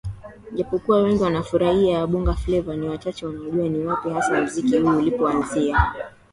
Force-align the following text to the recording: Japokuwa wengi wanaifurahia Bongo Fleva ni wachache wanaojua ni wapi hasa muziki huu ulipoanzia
Japokuwa 0.55 1.01
wengi 1.01 1.23
wanaifurahia 1.23 2.07
Bongo 2.07 2.33
Fleva 2.33 2.75
ni 2.75 2.89
wachache 2.89 3.25
wanaojua 3.25 3.69
ni 3.69 3.79
wapi 3.85 4.09
hasa 4.09 4.41
muziki 4.41 4.77
huu 4.77 4.97
ulipoanzia 4.97 5.79